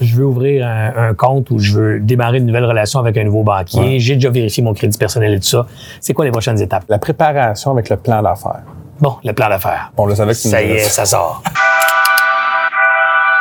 Je 0.00 0.14
veux 0.14 0.26
ouvrir 0.26 0.66
un, 0.66 1.14
compte 1.14 1.50
ou 1.50 1.58
je 1.58 1.72
veux 1.72 2.00
démarrer 2.00 2.36
une 2.38 2.46
nouvelle 2.46 2.66
relation 2.66 3.00
avec 3.00 3.16
un 3.16 3.24
nouveau 3.24 3.42
banquier. 3.42 3.98
J'ai 3.98 4.14
déjà 4.14 4.28
vérifié 4.28 4.62
mon 4.62 4.74
crédit 4.74 4.98
personnel 4.98 5.32
et 5.32 5.40
tout 5.40 5.46
ça. 5.46 5.66
C'est 6.00 6.12
quoi 6.12 6.26
les 6.26 6.30
prochaines 6.30 6.60
étapes? 6.60 6.84
La 6.88 6.98
préparation 6.98 7.70
avec 7.70 7.88
le 7.88 7.96
plan 7.96 8.22
d'affaires. 8.22 8.62
Bon, 9.00 9.16
le 9.24 9.32
plan 9.32 9.48
d'affaires. 9.48 9.92
On 9.96 10.04
le 10.04 10.14
savait 10.14 10.32
que 10.32 10.38
Ça 10.38 10.62
y 10.62 10.72
est, 10.72 10.80
ça 10.80 11.06
sort. 11.06 11.42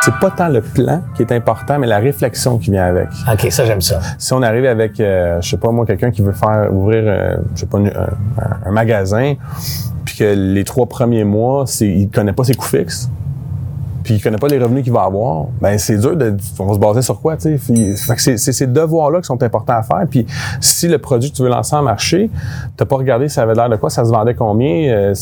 C'est 0.06 0.20
pas 0.20 0.30
tant 0.30 0.50
le 0.50 0.62
plan 0.62 1.02
qui 1.16 1.24
est 1.24 1.32
important, 1.32 1.80
mais 1.80 1.88
la 1.88 1.98
réflexion 1.98 2.60
qui 2.60 2.70
vient 2.70 2.86
avec. 2.86 3.08
OK, 3.32 3.52
ça, 3.52 3.66
j'aime 3.66 3.82
ça. 3.82 4.00
Si 4.20 4.34
on 4.34 4.44
arrive 4.44 4.66
avec, 4.66 5.00
euh, 5.00 5.42
je 5.42 5.50
sais 5.50 5.58
pas 5.58 5.72
moi, 5.72 5.84
quelqu'un 5.84 6.12
qui 6.12 6.22
veut 6.22 6.32
faire 6.32 6.70
ouvrir, 6.72 7.02
euh, 7.08 7.38
je 7.56 7.62
sais 7.62 7.66
pas, 7.66 7.80
un, 7.80 8.72
magasin, 8.72 9.34
puis 10.06 10.18
que 10.18 10.36
les 10.36 10.64
trois 10.64 10.86
premiers 10.86 11.24
mois, 11.24 11.66
il 11.82 12.08
connaît 12.12 12.34
pas 12.34 12.44
ses 12.44 12.54
coûts 12.54 12.68
fixes, 12.68 13.10
puis 14.06 14.14
il 14.14 14.22
connaît 14.22 14.38
pas 14.38 14.48
les 14.48 14.60
revenus 14.60 14.84
qu'il 14.84 14.94
va 14.94 15.02
avoir, 15.02 15.48
ben 15.60 15.80
c'est 15.80 15.98
dur 15.98 16.16
de. 16.16 16.38
On 16.60 16.74
se 16.76 16.80
baser 16.80 17.02
sur 17.02 17.20
quoi, 17.20 17.38
tu 17.38 17.58
sais? 17.58 18.38
C'est, 18.38 18.38
ces 18.38 18.68
devoirs-là 18.68 19.20
qui 19.20 19.26
sont 19.26 19.42
importants 19.42 19.74
à 19.74 19.82
faire. 19.82 20.04
Puis 20.08 20.28
si 20.62 20.88
le 20.88 21.00
produit 21.00 21.32
que 21.32 21.36
tu 21.36 21.42
veux 21.42 21.50
lancer 21.50 21.76
en 21.76 21.82
marché, 21.82 22.30
t'as 22.78 22.86
pas 22.86 22.98
regardé 22.98 23.30
ça 23.30 23.42
avait 23.42 23.56
l'air 23.56 23.68
de 23.68 23.78
quoi, 23.78 23.90
ça 23.90 24.06
se 24.06 24.12
vendait 24.12 24.36
combien, 24.36 24.94
euh, 24.94 25.14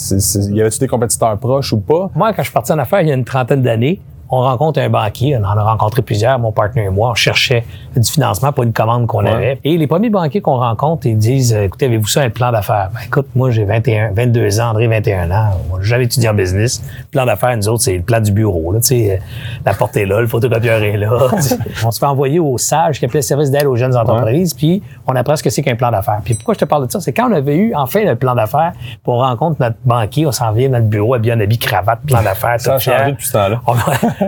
y 0.51 0.59
avait-tu 0.59 0.79
des 0.79 0.87
compétiteurs 0.89 1.37
proches 1.37 1.71
ou 1.71 1.79
pas? 1.79 2.09
Moi, 2.13 2.33
quand 2.33 2.41
je 2.41 2.47
suis 2.47 2.53
parti 2.53 2.73
en 2.73 2.79
affaires 2.79 2.99
il 2.99 3.07
y 3.07 3.11
a 3.11 3.15
une 3.15 3.23
trentaine 3.23 3.61
d'années, 3.61 4.01
on 4.33 4.41
rencontre 4.41 4.79
un 4.79 4.89
banquier, 4.89 5.37
on 5.37 5.43
en 5.43 5.57
a 5.57 5.63
rencontré 5.63 6.01
plusieurs, 6.01 6.39
mon 6.39 6.51
partenaire 6.51 6.87
et 6.87 6.89
moi, 6.89 7.11
on 7.11 7.13
cherchait 7.15 7.63
du 7.95 8.09
financement 8.09 8.51
pour 8.51 8.63
une 8.63 8.73
commande 8.73 9.05
qu'on 9.05 9.25
avait. 9.25 9.59
Et 9.63 9.77
les 9.77 9.85
premiers 9.85 10.09
banquiers 10.09 10.41
qu'on 10.41 10.57
rencontre, 10.57 11.05
ils 11.05 11.17
disent, 11.17 11.53
écoutez, 11.53 11.85
avez-vous 11.85 12.07
ça 12.07 12.21
un 12.21 12.29
plan 12.29 12.51
d'affaires? 12.51 12.89
Ben, 12.93 13.01
écoute, 13.05 13.27
moi, 13.35 13.51
j'ai 13.51 13.63
21, 13.63 14.11
22 14.13 14.59
ans, 14.59 14.71
André, 14.71 14.87
21 14.87 15.29
ans. 15.29 15.51
J'avais 15.81 16.05
étudié 16.05 16.29
en 16.29 16.33
business. 16.33 16.81
Le 16.99 17.05
plan 17.11 17.25
d'affaires, 17.25 17.55
nous 17.55 17.67
autres, 17.67 17.83
c'est 17.83 17.95
le 17.95 18.01
plan 18.01 18.19
du 18.19 18.31
bureau, 18.31 18.71
là, 18.71 18.79
tu 18.79 18.87
sais, 18.87 19.21
la 19.65 19.73
porte 19.73 19.95
est 19.97 20.05
là, 20.05 20.21
le 20.21 20.27
photocopieur 20.27 20.81
est 20.81 20.97
là. 20.97 21.11
on 21.85 21.91
se 21.91 21.99
fait 21.99 22.05
envoyer 22.05 22.39
au 22.39 22.57
SAGE, 22.57 22.97
qui 22.99 23.05
appelait 23.05 23.19
le 23.19 23.23
service 23.23 23.51
d'aide 23.51 23.65
aux 23.65 23.75
jeunes 23.75 23.95
entreprises, 23.95 24.53
puis 24.53 24.81
on 25.05 25.15
apprend 25.15 25.35
ce 25.35 25.43
que 25.43 25.49
c'est 25.49 25.61
qu'un 25.61 25.75
plan 25.75 25.91
d'affaires. 25.91 26.21
Puis 26.23 26.33
pourquoi 26.33 26.55
je 26.55 26.59
te 26.59 26.65
parle 26.65 26.87
de 26.87 26.91
ça? 26.91 26.99
C'est 26.99 27.13
quand 27.13 27.29
on 27.29 27.35
avait 27.35 27.55
eu, 27.55 27.73
enfin, 27.75 28.03
le 28.03 28.15
plan 28.15 28.33
d'affaires, 28.33 28.73
pour 29.03 29.15
on 29.15 29.19
rencontre 29.19 29.57
notre 29.59 29.77
banquier, 29.85 30.25
on 30.25 30.31
s'en 30.31 30.51
vient 30.51 30.69
dans 30.69 30.77
notre 30.77 30.89
bureau, 30.89 31.13
habillé 31.13 31.33
en 31.33 31.39
habit 31.39 31.59
cravate, 31.59 31.99
plan 32.07 32.23
d'affaires. 32.23 32.59
Ça 32.59 32.75
a 32.75 32.79
changé 32.79 33.11
depuis 33.11 33.27
ce 33.27 33.33
temps-là. 33.33 33.61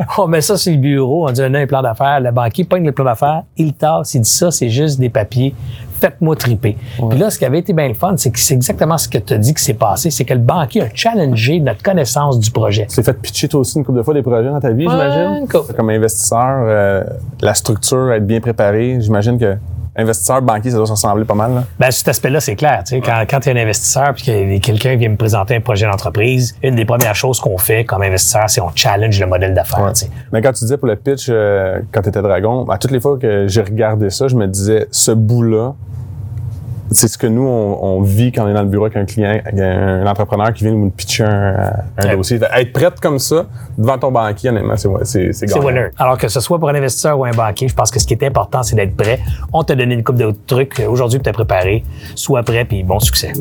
On, 0.17 0.27
met 0.27 0.41
ça 0.41 0.57
sur 0.57 0.71
le 0.71 0.79
bureau, 0.79 1.27
on 1.27 1.31
dit, 1.31 1.41
on 1.41 1.53
a 1.53 1.59
un 1.59 1.67
plan 1.67 1.81
d'affaires, 1.81 2.19
le 2.19 2.31
banquier 2.31 2.63
pogne 2.63 2.85
le 2.85 2.91
plan 2.91 3.05
d'affaires, 3.05 3.43
il 3.57 3.73
tasse, 3.73 4.13
il 4.15 4.21
dit 4.21 4.29
ça, 4.29 4.51
c'est 4.51 4.69
juste 4.69 4.99
des 4.99 5.09
papiers, 5.09 5.53
faites-moi 5.99 6.35
triper. 6.35 6.77
Puis 7.09 7.19
là, 7.19 7.29
ce 7.29 7.39
qui 7.39 7.45
avait 7.45 7.59
été 7.59 7.73
bien 7.73 7.87
le 7.87 7.93
fun, 7.93 8.15
c'est 8.17 8.31
que 8.31 8.39
c'est 8.39 8.53
exactement 8.53 8.97
ce 8.97 9.07
que 9.07 9.17
tu 9.17 9.33
as 9.33 9.37
dit 9.37 9.53
qui 9.53 9.63
s'est 9.63 9.73
passé, 9.73 10.09
c'est 10.09 10.25
que 10.25 10.33
le 10.33 10.39
banquier 10.39 10.81
a 10.83 10.89
challengé 10.93 11.59
notre 11.59 11.83
connaissance 11.83 12.39
du 12.39 12.51
projet. 12.51 12.87
Tu 12.87 13.01
fait 13.01 13.13
pitcher 13.13 13.47
toi 13.47 13.61
aussi 13.61 13.77
une 13.77 13.85
couple 13.85 13.99
de 13.99 14.03
fois 14.03 14.13
des 14.13 14.21
projets 14.21 14.49
dans 14.49 14.59
ta 14.59 14.71
vie, 14.71 14.87
j'imagine? 14.89 15.47
Comme 15.47 15.89
investisseur, 15.89 16.65
euh, 16.67 17.03
la 17.41 17.53
structure, 17.53 18.11
être 18.11 18.25
bien 18.25 18.39
préparée, 18.39 18.97
j'imagine 18.99 19.37
que 19.37 19.55
investisseur, 19.95 20.41
banquier, 20.41 20.71
ça 20.71 20.77
doit 20.77 20.85
ressembler 20.85 21.25
pas 21.25 21.33
mal. 21.33 21.53
Là. 21.53 21.63
Ben, 21.79 21.91
cet 21.91 22.07
aspect-là, 22.07 22.39
c'est 22.39 22.55
clair. 22.55 22.83
Tu 22.85 22.95
sais, 22.95 23.01
Quand, 23.01 23.23
quand 23.29 23.39
tu 23.39 23.49
es 23.49 23.53
un 23.53 23.61
investisseur 23.61 24.13
puis 24.13 24.25
que 24.25 24.57
quelqu'un 24.59 24.95
vient 24.95 25.09
me 25.09 25.15
présenter 25.15 25.55
un 25.55 25.61
projet 25.61 25.85
d'entreprise, 25.85 26.55
une 26.63 26.75
des 26.75 26.85
premières 26.85 27.15
choses 27.15 27.39
qu'on 27.39 27.57
fait 27.57 27.85
comme 27.85 28.01
investisseur, 28.01 28.49
c'est 28.49 28.61
on 28.61 28.71
challenge 28.75 29.19
le 29.19 29.27
modèle 29.27 29.53
d'affaires. 29.53 29.91
Mais 30.31 30.41
quand 30.41 30.51
tu 30.51 30.65
disais 30.65 30.77
pour 30.77 30.87
le 30.87 30.95
pitch, 30.95 31.27
euh, 31.29 31.79
quand 31.91 32.01
tu 32.01 32.09
étais 32.09 32.21
Dragon, 32.21 32.67
à 32.69 32.77
toutes 32.77 32.91
les 32.91 32.99
fois 32.99 33.17
que 33.17 33.47
j'ai 33.47 33.61
regardé 33.61 34.09
ça, 34.09 34.27
je 34.27 34.35
me 34.35 34.47
disais, 34.47 34.87
ce 34.91 35.11
bout-là, 35.11 35.75
c'est 36.91 37.07
ce 37.07 37.17
que 37.17 37.27
nous, 37.27 37.43
on, 37.43 38.01
vit 38.01 38.31
quand 38.31 38.45
on 38.45 38.49
est 38.49 38.53
dans 38.53 38.61
le 38.61 38.69
bureau 38.69 38.85
avec 38.85 38.97
un 38.97 39.05
client, 39.05 39.39
un 39.57 40.05
entrepreneur 40.05 40.53
qui 40.53 40.63
vient 40.63 40.73
nous 40.73 40.89
pitcher 40.89 41.23
un, 41.23 42.15
dossier. 42.15 42.39
Être 42.55 42.73
prête 42.73 42.99
comme 42.99 43.19
ça, 43.19 43.45
devant 43.77 43.97
ton 43.97 44.11
banquier, 44.11 44.49
honnêtement, 44.49 44.75
c'est 45.03 45.33
C'est 45.33 45.57
winner. 45.57 45.87
Alors 45.97 46.17
que 46.17 46.27
ce 46.27 46.39
soit 46.39 46.59
pour 46.59 46.69
un 46.69 46.75
investisseur 46.75 47.17
ou 47.17 47.25
un 47.25 47.31
banquier, 47.31 47.67
je 47.67 47.75
pense 47.75 47.91
que 47.91 47.99
ce 47.99 48.05
qui 48.05 48.13
est 48.13 48.23
important, 48.23 48.63
c'est 48.63 48.75
d'être 48.75 48.95
prêt. 48.95 49.19
On 49.53 49.63
t'a 49.63 49.75
donné 49.75 49.95
une 49.95 50.03
coupe 50.03 50.17
de 50.17 50.33
trucs 50.45 50.81
aujourd'hui 50.87 51.19
pour 51.19 51.31
te 51.31 51.35
préparer. 51.35 51.83
Sois 52.15 52.43
prêt, 52.43 52.65
puis 52.65 52.83
bon 52.83 52.99
succès. 52.99 53.33